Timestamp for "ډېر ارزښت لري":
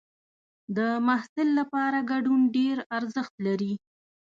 2.57-3.73